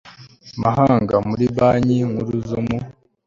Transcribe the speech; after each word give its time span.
mahanga 0.61 1.15
muri 1.27 1.45
banki 1.57 1.97
nkuru 2.09 2.33
zo 2.49 2.59
mu 2.67 2.77